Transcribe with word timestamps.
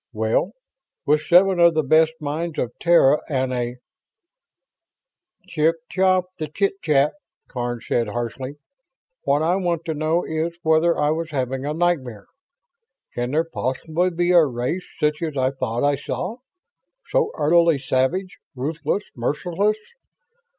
"Well, 0.13 0.53
with 1.05 1.21
seven 1.21 1.59
of 1.59 1.75
the 1.75 1.83
best 1.83 2.13
minds 2.19 2.57
of 2.57 2.71
Terra 2.79 3.21
and 3.29 3.53
a..." 3.53 3.75
"Chip 5.47 5.75
chop 5.91 6.25
the 6.39 6.47
chit 6.47 6.81
chat!" 6.81 7.13
Karns 7.47 7.85
said, 7.85 8.07
harshly. 8.07 8.55
"What 9.25 9.43
I 9.43 9.57
want 9.57 9.85
to 9.85 9.93
know 9.93 10.23
is 10.25 10.57
whether 10.63 10.97
I 10.97 11.11
was 11.11 11.29
having 11.29 11.67
a 11.67 11.75
nightmare. 11.75 12.25
Can 13.13 13.29
there 13.29 13.43
possibly 13.43 14.09
be 14.09 14.31
a 14.31 14.43
race 14.43 14.87
such 14.99 15.21
as 15.21 15.37
I 15.37 15.51
thought 15.51 15.83
I 15.83 15.97
saw? 15.97 16.37
So 17.11 17.31
utterly 17.37 17.77
savage 17.77 18.39
ruthless 18.55 19.03
merciless! 19.15 19.77